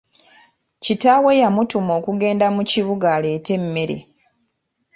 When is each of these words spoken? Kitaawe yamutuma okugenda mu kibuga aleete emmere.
Kitaawe 0.83 1.31
yamutuma 1.41 1.91
okugenda 1.99 2.47
mu 2.55 2.61
kibuga 2.71 3.07
aleete 3.17 3.51
emmere. 3.59 3.97